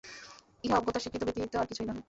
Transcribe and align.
ইহা 0.63 0.75
অজ্ঞতার 0.77 1.01
স্বীকৃতি 1.03 1.25
ব্যতীত 1.27 1.53
আর 1.55 1.67
কিছুই 1.69 1.85
নহে। 1.87 1.99